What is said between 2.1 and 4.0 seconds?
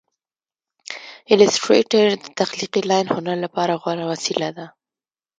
د تخلیقي لاین هنر لپاره